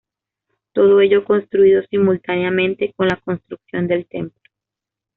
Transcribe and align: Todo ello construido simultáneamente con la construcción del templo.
Todo 0.73 0.99
ello 0.99 1.23
construido 1.23 1.83
simultáneamente 1.83 2.91
con 2.97 3.07
la 3.09 3.21
construcción 3.23 3.85
del 3.85 4.07
templo. 4.07 4.41